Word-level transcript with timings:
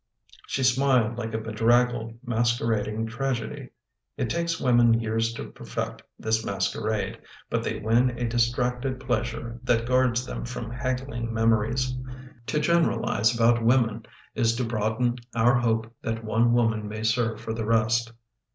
She 0.47 0.63
smiled 0.63 1.19
like 1.19 1.35
a 1.35 1.37
bedraggled, 1.37 2.17
masquerading 2.25 3.05
tragedy. 3.05 3.69
It 4.17 4.31
takes 4.31 4.59
women 4.59 4.95
years 4.99 5.31
to 5.33 5.51
perfect 5.51 6.01
this 6.17 6.43
masquerade, 6.43 7.19
but 7.51 7.61
they 7.63 7.77
win 7.77 8.09
a 8.17 8.27
distracted 8.27 8.99
pleasure 8.99 9.59
that 9.63 9.85
guards 9.85 10.25
them 10.25 10.43
from 10.43 10.71
haggling 10.71 11.31
memories. 11.31 11.95
To 12.47 12.59
generalize 12.59 13.35
about 13.35 13.63
women 13.63 14.03
is 14.33 14.55
to 14.55 14.63
broaden 14.63 15.17
our 15.35 15.53
hope 15.53 15.93
that 16.01 16.23
one 16.23 16.51
woman 16.51 16.89
may 16.89 17.03
serve 17.03 17.39
for 17.39 17.53
the 17.53 17.67
rest. 17.67 18.11